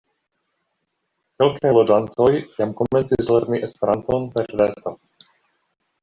[1.41, 2.25] Kelkaj loĝantoj
[2.61, 4.95] jam komencis lerni Esperanton per reto.